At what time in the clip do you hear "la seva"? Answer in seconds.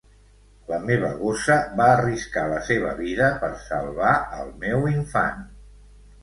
2.53-2.95